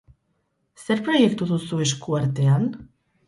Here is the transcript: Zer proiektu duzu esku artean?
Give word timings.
Zer 0.85 1.03
proiektu 1.09 1.47
duzu 1.51 1.83
esku 1.85 2.17
artean? 2.21 2.69